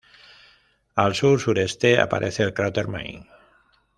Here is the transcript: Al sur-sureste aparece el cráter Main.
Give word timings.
Al 0.95 1.13
sur-sureste 1.13 1.99
aparece 1.99 2.41
el 2.41 2.55
cráter 2.55 2.87
Main. 2.87 3.27